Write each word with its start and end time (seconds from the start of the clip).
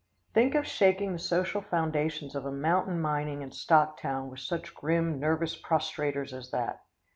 Think 0.33 0.55
of 0.55 0.65
shaking 0.65 1.13
the 1.13 1.19
social 1.19 1.61
foundations 1.61 2.33
of 2.33 2.43
a 2.43 2.51
mountain 2.51 2.99
mining 2.99 3.43
and 3.43 3.53
stock 3.53 3.99
town 4.01 4.31
with 4.31 4.39
such 4.39 4.73
grim, 4.73 5.19
nervous 5.19 5.55
prostrators 5.55 6.33
as 6.33 6.49
that! 6.49 6.79